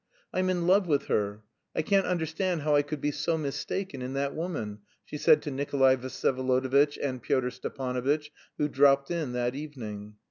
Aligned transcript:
"I'm 0.33 0.49
in 0.49 0.65
love 0.65 0.87
with 0.87 1.05
her. 1.09 1.43
I 1.75 1.83
can't 1.83 2.07
understand 2.07 2.63
how 2.63 2.75
I 2.75 2.81
could 2.81 3.01
be 3.01 3.11
so 3.11 3.37
mistaken 3.37 4.01
in 4.01 4.13
that 4.13 4.33
woman," 4.33 4.79
she 5.05 5.15
said 5.19 5.43
to 5.43 5.51
Nikolay 5.51 5.95
Vsyevolodovitch 5.95 6.97
and 7.03 7.21
Pyotr 7.21 7.51
Stepanovitch, 7.51 8.31
who 8.57 8.67
dropped 8.67 9.11
in 9.11 9.33
that 9.33 9.53
evening. 9.53 10.15